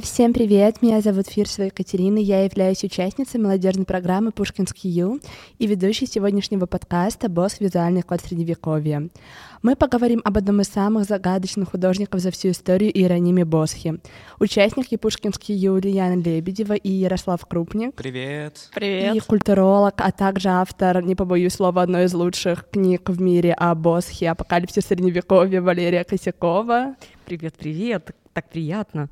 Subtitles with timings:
[0.00, 5.20] Всем привет, меня зовут Фирсова Екатерина, я являюсь участницей молодежной программы «Пушкинский Ю»
[5.58, 7.60] и ведущей сегодняшнего подкаста «Босс.
[7.60, 9.08] Визуальный код Средневековья».
[9.60, 13.98] Мы поговорим об одном из самых загадочных художников за всю историю Иерониме Босхе.
[14.38, 17.94] Участники «Пушкинский Ю» Лияна Лебедева и Ярослав Крупник.
[17.94, 18.70] Привет.
[18.74, 19.16] Привет.
[19.16, 23.74] И культуролог, а также автор, не побоюсь слова, одной из лучших книг в мире о
[23.74, 26.94] Босхе «Апокалипсис Средневековья» Валерия Косякова.
[27.26, 29.10] Привет-привет, так приятно.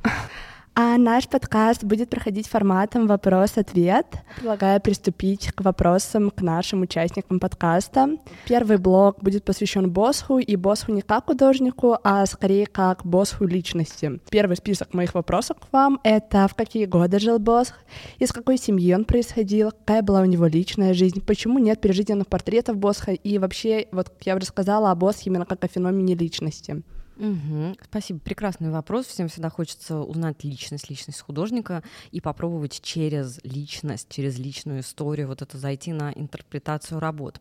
[0.83, 4.07] А наш подкаст будет проходить форматом вопрос-ответ.
[4.37, 8.17] Предлагаю приступить к вопросам к нашим участникам подкаста.
[8.47, 14.21] Первый блок будет посвящен Босху, и Босху не как художнику, а скорее как Босху личности.
[14.31, 17.75] Первый список моих вопросов к вам— это в какие годы жил Босх,
[18.19, 22.79] из какой семьи он происходил, какая была у него личная жизнь, почему нет прижизненных портретов
[22.79, 26.83] Босха, и вообще, вот я уже сказала о Босхе именно как о феномене личности.
[27.21, 27.77] Угу.
[27.85, 29.05] Спасибо, прекрасный вопрос.
[29.05, 35.43] Всем всегда хочется узнать личность, личность художника и попробовать через личность, через личную историю вот
[35.43, 37.39] это зайти на интерпретацию работ.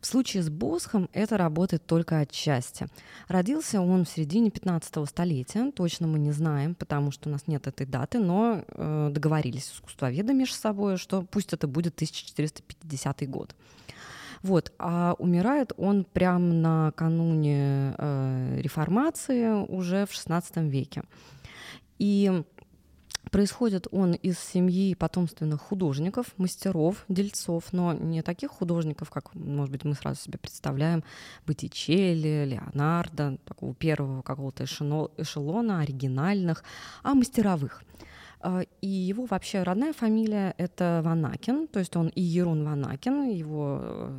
[0.00, 2.86] В случае с Босхом это работает только отчасти.
[3.28, 7.66] Родился он в середине 15 столетия, точно мы не знаем, потому что у нас нет
[7.66, 13.54] этой даты, но э, договорились с искусствоведами между собой, что пусть это будет 1450 год.
[14.42, 21.04] Вот, а умирает он прямо накануне э, реформации уже в XVI веке.
[21.98, 22.42] И
[23.32, 29.84] Происходит он из семьи потомственных художников, мастеров, дельцов, но не таких художников, как, может быть,
[29.84, 31.02] мы сразу себе представляем,
[31.46, 36.62] Боттичелли, Леонардо, такого первого какого-то эшелона, оригинальных,
[37.02, 37.82] а мастеровых.
[38.42, 44.10] А, и его вообще родная фамилия— это Ванакин, то есть он Иерун Ванакин, его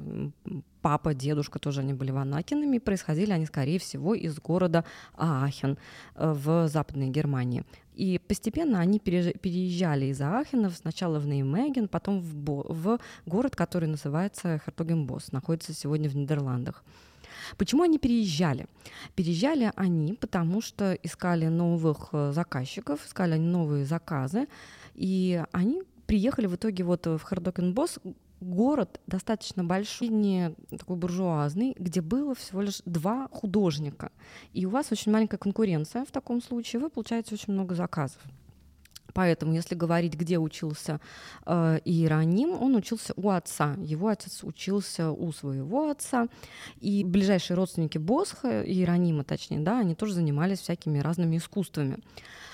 [0.81, 5.77] папа, дедушка тоже они были Ван Акенами, происходили они, скорее всего, из города Аахен
[6.15, 7.63] э, в Западной Германии.
[7.95, 13.87] И постепенно они переезжали из Аахена сначала в Неймеген, потом в, Бо, в город, который
[13.87, 16.83] называется Хертогенбос, находится сегодня в Нидерландах.
[17.57, 18.67] Почему они переезжали?
[19.15, 24.47] Переезжали они, потому что искали новых э, заказчиков, искали они новые заказы,
[24.95, 27.99] и они приехали в итоге вот в Хертогенбос,
[28.43, 34.11] город достаточно большой, не такой буржуазный, где было всего лишь два художника.
[34.51, 38.21] И у вас очень маленькая конкуренция в таком случае, вы получаете очень много заказов.
[39.13, 40.99] Поэтому, если говорить, где учился
[41.45, 43.75] э, Иероним, он учился у отца.
[43.79, 46.27] Его отец учился у своего отца.
[46.79, 51.99] И ближайшие родственники Босха, Иеронима точнее, да, они тоже занимались всякими разными искусствами.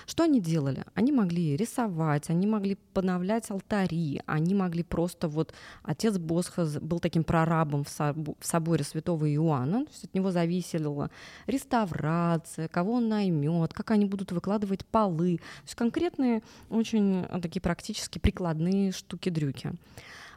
[0.10, 0.86] Что они делали?
[0.96, 5.54] Они могли рисовать, они могли поновлять алтари, они могли просто вот...
[5.84, 11.12] Отец Босха был таким прорабом в, соборе святого Иоанна, то есть от него зависела
[11.46, 15.38] реставрация, кого он наймет, как они будут выкладывать полы.
[15.38, 19.74] То есть конкретные, очень такие практически прикладные штуки-дрюки.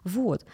[0.04, 0.44] Вот.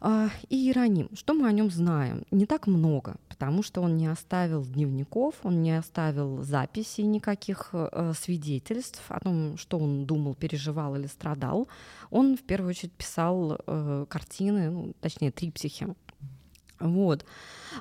[0.00, 2.24] А, и Иероним, что мы о нем знаем?
[2.30, 8.12] Не так много, потому что он не оставил дневников, он не оставил записей никаких э,
[8.16, 11.66] свидетельств о том, что он думал, переживал или страдал.
[12.10, 15.88] Он в первую очередь писал э, картины, ну, точнее трипсихи.
[16.80, 17.24] Вот.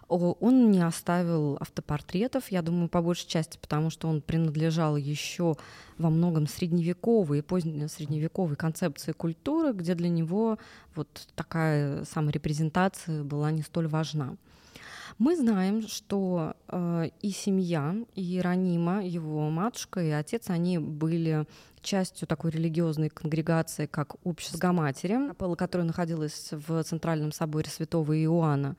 [0.08, 5.56] Он не оставил автопортретов, я думаю, по большей части, потому что он принадлежал еще
[5.98, 10.58] во многом средневековой и позднесредневековой концепции культуры, где для него
[10.96, 14.36] вот такая саморепрезентация была не столь важна.
[15.18, 21.48] Мы знаем, что э, и семья, и Иеронима, его матушка и отец, они были
[21.88, 28.76] частью такой религиозной конгрегации, как общество капелла, которая находилась в Центральном соборе святого Иоанна.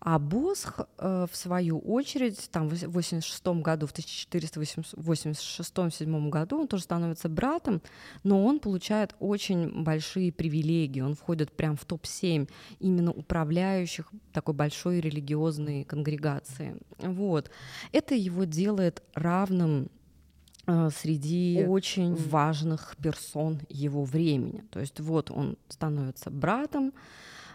[0.00, 6.84] А Босх, э, в свою очередь, там в 86 году, в 1486-7 году, он тоже
[6.84, 7.82] становится братом,
[8.24, 11.02] но он получает очень большие привилегии.
[11.02, 12.48] Он входит прям в топ-7
[12.80, 16.78] именно управляющих такой большой религиозной конгрегации.
[16.98, 17.50] Вот.
[17.92, 19.90] Это его делает равным
[20.90, 24.64] среди очень важных персон его времени.
[24.70, 26.92] То есть вот он становится братом,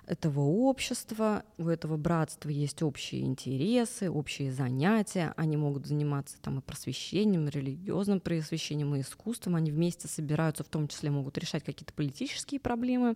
[0.05, 6.61] этого общества, у этого братства есть общие интересы, общие занятия, они могут заниматься там и
[6.61, 11.94] просвещением, и религиозным просвещением, и искусством, они вместе собираются, в том числе могут решать какие-то
[11.94, 13.15] политические проблемы.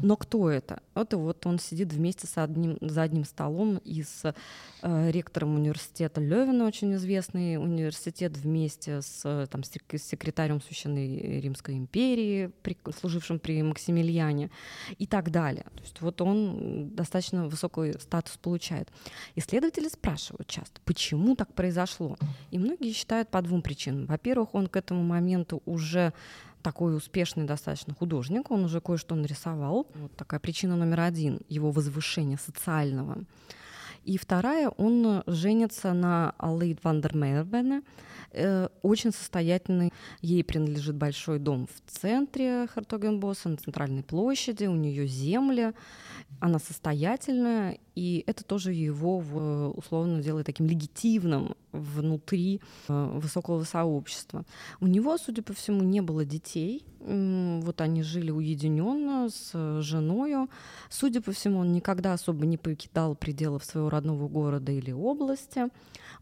[0.00, 0.82] Но кто это?
[0.94, 4.34] Это вот он сидит вместе с одним, за одним столом и с
[4.82, 12.76] э, ректором университета Левина, очень известный университет, вместе с там, секретарем Священной Римской империи, при,
[12.98, 14.50] служившим при Максимилиане
[14.98, 15.64] и так далее.
[15.74, 18.88] То есть вот он достаточно высокий статус получает.
[19.36, 22.16] Исследователи спрашивают часто, почему так произошло.
[22.50, 24.06] И многие считают по двум причинам.
[24.06, 26.12] Во-первых, он к этому моменту уже
[26.62, 29.86] такой успешный достаточно художник, он уже кое-что нарисовал.
[29.94, 33.24] Вот такая причина номер один— его возвышение социального.
[34.04, 37.82] И вторая, он женится на Алейд Вандермербене,
[38.32, 39.92] э, очень состоятельный.
[40.20, 45.72] Ей принадлежит большой дом в центре Хартогенбосса, на центральной площади, у нее земли,
[46.40, 49.18] она состоятельная, и это тоже его
[49.76, 54.46] условно делает таким легитимным внутри э, высокого сообщества.
[54.80, 56.82] У него, судя по всему, не было детей.
[56.98, 60.48] Вот они жили уединенно с женой.
[60.88, 65.68] Судя по всему, он никогда особо не покидал пределов своего родного города или области.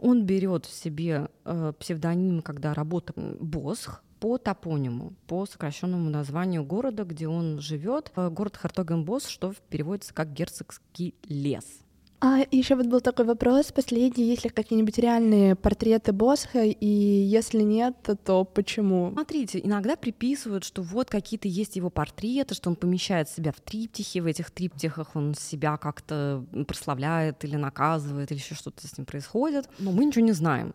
[0.01, 7.29] Он берет себе э, псевдоним, когда работает Босх, по топониму, по сокращенному названию города, где
[7.29, 11.65] он живет, э, город Хартогенбос, что переводится как герцогский лес.
[12.21, 17.63] А еще вот был такой вопрос последний, есть ли какие-нибудь реальные портреты Босха, и если
[17.63, 17.95] нет,
[18.25, 19.13] то почему?
[19.13, 24.21] Смотрите, иногда приписывают, что вот какие-то есть его портреты, что он помещает себя в триптихе,
[24.21, 29.69] в этих триптихах он себя как-то прославляет или наказывает, или еще что-то с ним происходит,
[29.79, 30.75] но мы ничего не знаем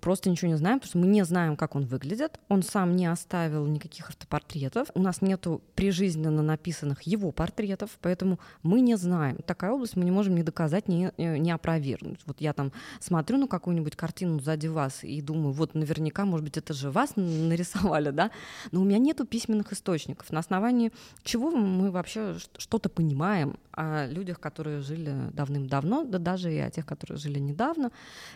[0.00, 2.38] просто ничего не знаем, потому что мы не знаем, как он выглядит.
[2.48, 4.88] Он сам не оставил никаких автопортретов.
[4.94, 9.38] У нас нету прижизненно написанных его портретов, поэтому мы не знаем.
[9.46, 12.20] Такая область мы не можем ни доказать, ни, э, ни опровергнуть.
[12.26, 16.56] Вот я там смотрю на какую-нибудь картину сзади вас и думаю, вот наверняка, может быть,
[16.56, 18.30] это же вас нарисовали, да?
[18.72, 20.30] Но у меня нету письменных источников.
[20.30, 20.92] На основании
[21.22, 26.84] чего мы вообще что-то понимаем о людях, которые жили давным-давно, да даже и о тех,
[26.84, 27.90] которые жили недавно,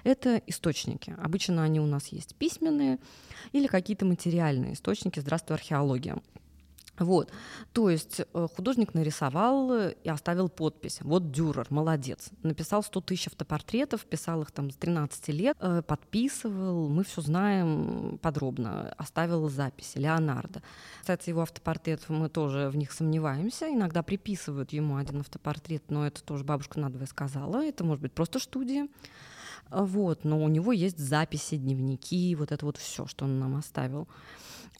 [0.05, 1.15] это источники.
[1.35, 3.01] Обычно они у нас есть письменные
[3.51, 5.19] или какие-то материальные источники.
[5.19, 6.17] Здравствуй, археология.
[6.97, 7.33] Вот,
[7.73, 11.01] то есть э, художник нарисовал и оставил подпись.
[11.01, 12.31] Вот Дюрер, молодец.
[12.45, 18.21] Написал 100 тысяч автопортретов, писал их там с 13 лет, э, подписывал, мы все знаем
[18.23, 19.99] подробно, оставил записи.
[19.99, 20.63] Леонардо.
[21.01, 23.69] Кстати, его автопортретов мы тоже в них сомневаемся.
[23.69, 27.65] Иногда приписывают ему один автопортрет, но это тоже бабушка надвое сказала.
[27.65, 28.87] Это может быть просто студия.
[29.71, 34.09] Вот, но у него есть записи, дневники, вот это вот все, что он нам оставил.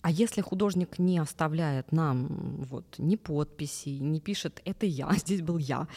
[0.03, 2.29] А если художник не оставляет нам
[2.69, 5.89] вот, ни подписей, не пишет «это я», здесь был я,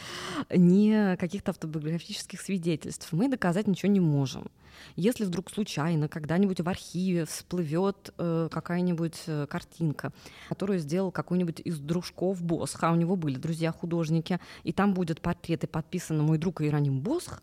[0.50, 4.50] ни каких-то автобиографических свидетельств, мы доказать ничего не можем.
[4.96, 10.12] Если вдруг случайно когда-нибудь в архиве всплывет э, какая-нибудь э, картинка,
[10.48, 15.64] которую сделал какой-нибудь из дружков Босха, а у него были друзья-художники, и там будет портрет
[15.64, 17.42] и подписано «Мой друг Иероним Босх»,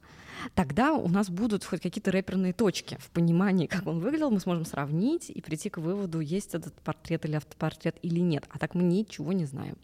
[0.54, 4.66] тогда у нас будут хоть какие-то рэперные точки в понимании, как он выглядел, мы сможем
[4.66, 8.46] сравнить и прийти к выводу, есть этот портрет или автопортрет или нет.
[8.50, 9.78] А так мы ничего не знаем.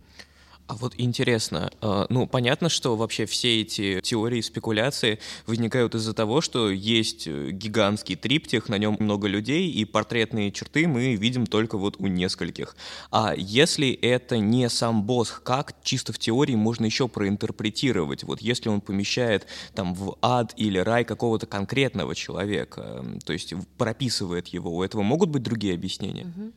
[0.72, 6.40] А вот интересно, э, ну, понятно, что вообще все эти теории, спекуляции возникают из-за того,
[6.40, 11.78] что есть э, гигантский триптих, на нем много людей, и портретные черты мы видим только
[11.78, 12.78] вот у нескольких.
[13.12, 18.24] А если это не сам босс, как чисто в теории можно еще проинтерпретировать?
[18.24, 24.48] Вот если он помещает там в ад или рай какого-то конкретного человека, то есть прописывает
[24.48, 26.32] его, у этого могут быть другие объяснения?
[26.38, 26.54] Uh-huh.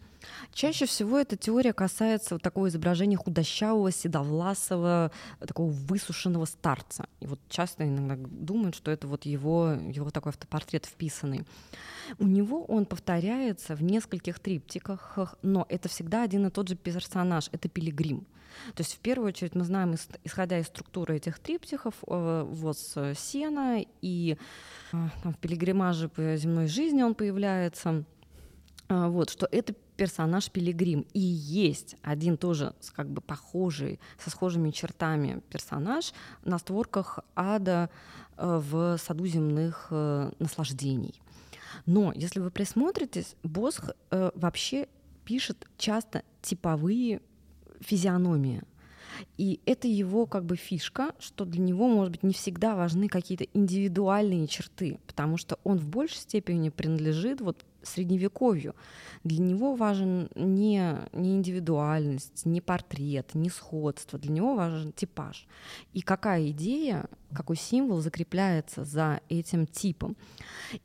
[0.53, 5.11] Чаще всего эта теория касается вот такого изображения худощавого, седовласого,
[5.41, 7.07] такого высушенного старца.
[7.21, 11.45] И вот часто иногда думают, что это вот его, его такой автопортрет вписанный.
[12.19, 17.49] У него он повторяется в нескольких триптиках, но это всегда один и тот же персонаж,
[17.53, 18.27] это пилигрим.
[18.75, 22.79] То есть в первую очередь мы знаем, исходя из структуры этих триптихов, э, вот
[23.17, 24.37] сена и
[24.93, 28.05] э, там, в пилигримаже по земной жизни он появляется, э,
[28.89, 31.07] вот, что это персонаж Пилигрим.
[31.13, 36.13] И есть один тоже как бы похожий, со схожими чертами персонаж
[36.45, 37.91] на створках ада
[38.37, 41.21] э, в саду земных э, наслаждений.
[41.87, 44.89] Но если вы присмотритесь, Босх э, вообще
[45.25, 47.21] пишет часто типовые
[47.81, 48.63] физиономии.
[49.39, 53.45] И это его как бы фишка, что для него, может быть, не всегда важны какие-то
[53.55, 58.75] индивидуальные черты, потому что он в большей степени принадлежит вот средневековью.
[59.23, 64.19] Для него важен не, не индивидуальность, не портрет, не сходство.
[64.19, 65.47] Для него важен типаж.
[65.93, 70.17] И какая идея, какой символ закрепляется за этим типом.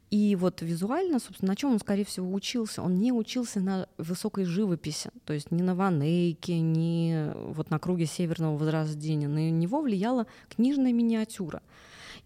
[0.09, 2.81] И вот визуально, собственно, на чем он, скорее всего, учился?
[2.81, 8.05] Он не учился на высокой живописи, то есть ни на Ванейке, ни вот на круге
[8.05, 9.27] Северного Возрождения.
[9.27, 11.61] На него влияла книжная миниатюра.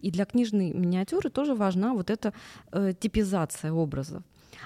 [0.00, 2.34] И для книжной миниатюры тоже важна вот эта
[2.72, 4.22] э, типизация образов.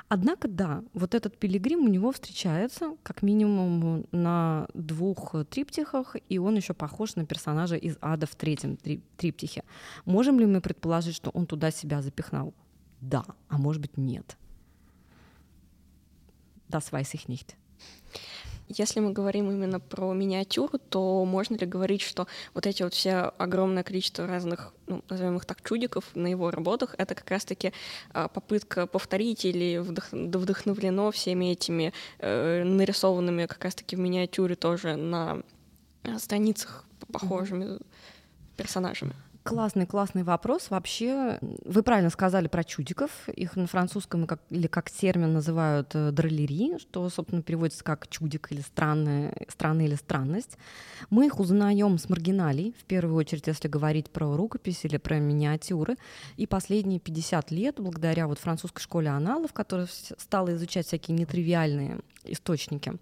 [0.09, 6.57] Однако, да, вот этот пилигрим у него встречается как минимум на двух триптихах, и он
[6.57, 9.62] еще похож на персонажа из ада в третьем три- триптихе.
[10.04, 12.54] Можем ли мы предположить, что он туда себя запихнул?
[13.00, 14.37] Да, а может быть нет.
[16.68, 17.57] Das weiß ich nicht.
[18.78, 23.32] Если мы говорим именно про миниатюру, то можно ли говорить, что вот эти вот все
[23.38, 27.73] огромное количество разных, ну, назовем их так, чудиков на его работах, это как раз-таки
[28.12, 30.12] а, попытка повторить или вдох...
[30.12, 35.42] вдохновлено всеми этими э, нарисованными как раз-таки в миниатюре тоже на
[36.18, 37.87] страницах похожими mm-hmm.
[38.56, 39.14] персонажами?
[39.48, 40.68] Классный, классный вопрос.
[40.68, 43.10] Вообще, вы правильно сказали про чудиков.
[43.28, 48.48] Их на французском как, или как термин называют э, дролери, что, собственно, переводится как чудик
[48.52, 50.58] или странная, странная или странность.
[51.08, 55.96] Мы их узнаем с маргиналей, в первую очередь, если говорить про рукопись или про миниатюры.
[56.36, 59.88] И последние 50 лет, благодаря вот французской школе аналов, которая
[60.18, 62.92] стала изучать всякие нетривиальные источники,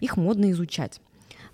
[0.00, 0.98] их модно изучать.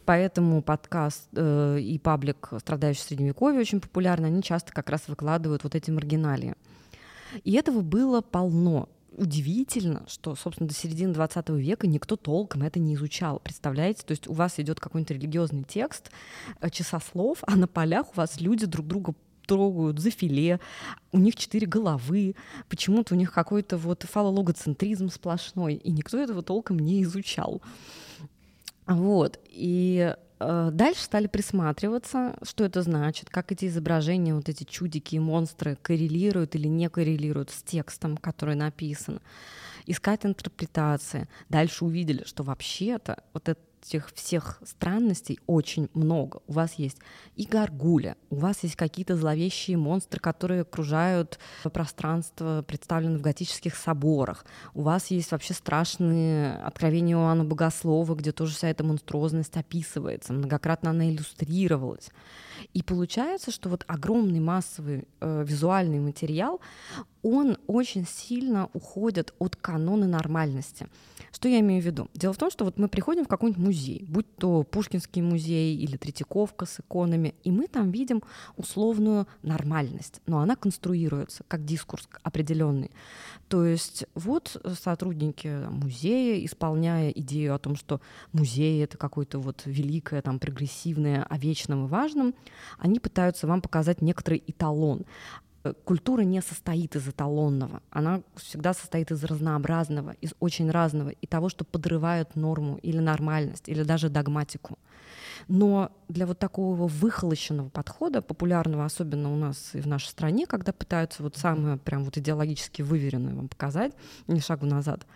[0.06, 4.26] Поэтому подкаст э, и паблик «Страдающий средневековье» очень популярны.
[4.26, 6.54] Они часто как раз выкладывают вот эти маргиналии.
[7.42, 8.88] И этого было полно.
[9.10, 13.40] Удивительно, что, собственно, до середины 20 века никто толком это не изучал.
[13.40, 14.04] Представляете?
[14.06, 16.12] То есть у вас идет какой-нибудь религиозный текст,
[16.60, 19.12] э, часослов, а на полях у вас люди друг друга
[19.46, 20.60] трогают за филе,
[21.10, 22.36] у них четыре головы,
[22.68, 27.60] почему-то у них какой-то вот фалологоцентризм сплошной, и никто этого толком не изучал.
[28.86, 29.40] Вот.
[29.48, 35.20] И э, дальше стали присматриваться, что это значит, как эти изображения, вот эти чудики и
[35.20, 39.20] монстры коррелируют или не коррелируют с текстом, который написан.
[39.86, 41.28] Искать интерпретации.
[41.48, 46.40] Дальше увидели, что вообще-то вот это этих всех странностей очень много.
[46.46, 46.98] У вас есть
[47.36, 51.38] и горгуля, у вас есть какие-то зловещие монстры, которые окружают
[51.72, 54.44] пространство, представленное в готических соборах.
[54.74, 60.90] У вас есть вообще страшные откровения Иоанна Богослова, где тоже вся эта монструозность описывается, многократно
[60.90, 62.10] она иллюстрировалась.
[62.74, 66.60] И получается, что вот огромный массовый э, визуальный материал,
[67.22, 70.86] он очень сильно уходит от канона нормальности.
[71.32, 72.08] Что я имею в виду?
[72.14, 75.96] Дело в том, что вот мы приходим в какой-нибудь музей, будь то Пушкинский музей или
[75.96, 78.22] Третьяковка с иконами, и мы там видим
[78.56, 82.90] условную нормальность, но она конструируется как дискурс определенный.
[83.48, 88.00] То есть вот сотрудники музея, исполняя идею о том, что
[88.32, 92.34] музей— это какое-то вот великое, там, прогрессивное о вечном и важном,
[92.78, 95.04] они пытаются вам показать некоторый эталон.
[95.66, 101.26] Э, культура не состоит из эталонного, она всегда состоит из разнообразного, из очень разного, и
[101.26, 104.78] того, что подрывает норму или нормальность, или даже догматику.
[105.48, 110.72] Но для вот такого выхолощенного подхода, популярного особенно у нас и в нашей стране, когда
[110.72, 113.92] пытаются вот самое прям вот идеологически выверенное вам показать,
[114.26, 115.06] ни шагу назад,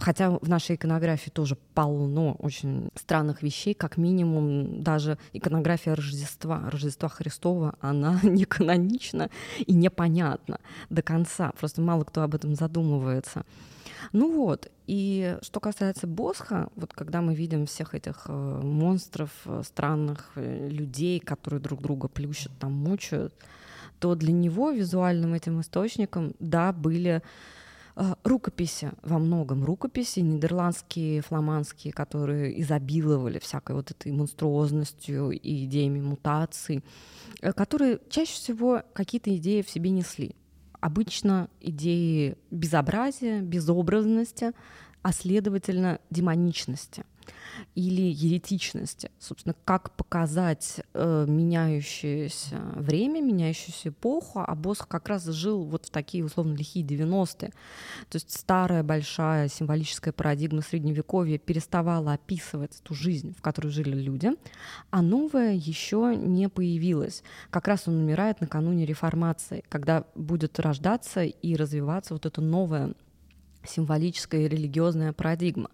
[0.00, 7.08] Хотя в нашей иконографии тоже полно очень странных вещей, как минимум даже иконография Рождества, Рождества
[7.08, 11.52] Христова, она не канонична и непонятна до конца.
[11.58, 13.44] Просто мало кто об этом задумывается.
[14.12, 19.62] Ну вот, и что касается Босха, вот когда мы видим всех этих э, монстров, э,
[19.64, 23.34] странных э, людей, которые друг друга плющат, там мучают,
[23.98, 27.22] то для него визуальным этим источником, да, были
[28.24, 36.84] рукописи во многом, рукописи нидерландские, фламандские, которые изобиловали всякой вот этой монструозностью и идеями мутаций,
[37.40, 40.34] э, которые чаще всего какие-то идеи в себе несли.
[40.80, 44.52] Обычно идеи безобразия, безобразности,
[45.02, 47.04] а следовательно демоничности
[47.80, 49.10] или еретичности.
[49.18, 55.90] Собственно, как показать э, меняющееся время, меняющуюся эпоху, а Босх как раз жил вот в
[55.90, 57.50] такие условно лихие 90-е.
[57.50, 64.30] То есть старая большая символическая парадигма Средневековья переставала описывать ту жизнь, в которой жили люди,
[64.90, 67.22] а новая еще не появилась.
[67.50, 72.94] Как раз он умирает накануне реформации, когда будет рождаться и развиваться вот эта новая
[73.66, 75.70] символическая и религиозная парадигма.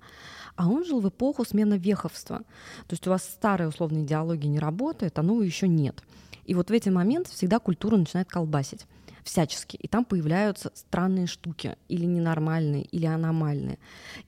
[0.57, 2.39] А он жил в эпоху смены веховства.
[2.39, 6.03] То есть у вас старая условная идеология не работает, а новой еще нет.
[6.45, 8.87] И вот в эти моменты всегда культура начинает колбасить
[9.23, 9.77] всячески.
[9.77, 13.79] И там появляются странные штуки, или ненормальные, или аномальные.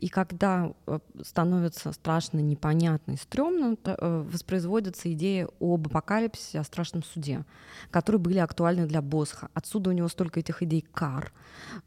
[0.01, 7.03] И когда э, становится страшно, непонятно и стрёмно, э, воспроизводится идея об апокалипсисе, о страшном
[7.03, 7.45] суде,
[7.91, 9.49] которые были актуальны для Босха.
[9.55, 11.33] Отсюда у него столько этих идей кар,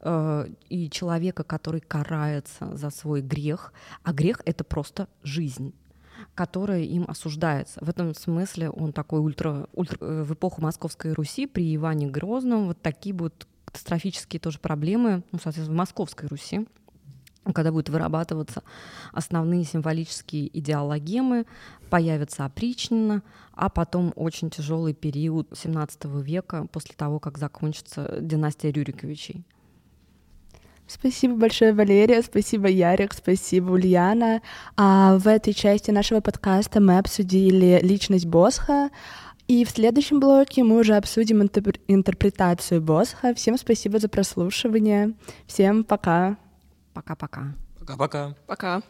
[0.00, 3.72] э, и человека, который карается за свой грех,
[4.02, 5.74] а грех— это просто жизнь
[6.34, 7.78] которая им осуждается.
[7.82, 12.66] В этом смысле он такой ультра, ультра э, в эпоху Московской Руси при Иване Грозном
[12.66, 16.66] вот такие будут катастрофические тоже проблемы, ну, соответственно, в Московской Руси
[17.52, 18.62] когда будут вырабатываться
[19.12, 21.46] основные символические идеологемы,
[21.90, 29.44] появится опричнина, а потом очень тяжелый период XVII века после того, как закончится династия Рюриковичей.
[30.86, 34.42] Спасибо большое, Валерия, спасибо, Ярик, спасибо, Ульяна.
[34.76, 38.90] А в этой части нашего подкаста мы обсудили личность Босха,
[39.48, 43.34] и в следующем блоке мы уже обсудим интерпретацию Босха.
[43.34, 45.14] Всем спасибо за прослушивание.
[45.46, 46.36] Всем пока.
[46.94, 47.54] Пока-пока.
[47.78, 48.34] Пока-пока.
[48.46, 48.82] Пока.